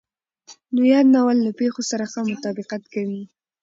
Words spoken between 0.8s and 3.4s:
ياد ناول له پېښو سره ښه مطابقت کوي.